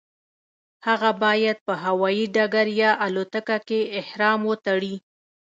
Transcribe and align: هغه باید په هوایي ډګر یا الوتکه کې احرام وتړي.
هغه 0.87 1.11
باید 1.23 1.57
په 1.67 1.73
هوایي 1.85 2.25
ډګر 2.35 2.67
یا 2.83 2.91
الوتکه 3.05 3.57
کې 3.67 3.79
احرام 3.99 4.39
وتړي. 4.49 4.95